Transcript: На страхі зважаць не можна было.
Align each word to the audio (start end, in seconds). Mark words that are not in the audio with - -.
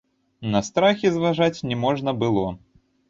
На 0.53 0.61
страхі 0.69 1.11
зважаць 1.17 1.63
не 1.73 1.77
можна 1.85 2.11
было. 2.25 2.47